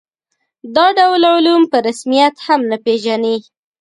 [0.75, 3.37] دا ډول علوم په رسمیت هم نه پېژني.